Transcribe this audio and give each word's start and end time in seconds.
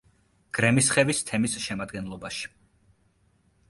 გრემისხევის 0.59 1.21
თემის 1.29 1.59
შემადგენლობაში. 1.69 2.53